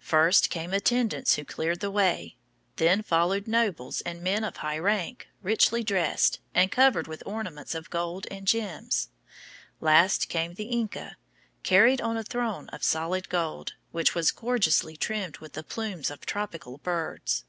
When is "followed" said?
3.02-3.46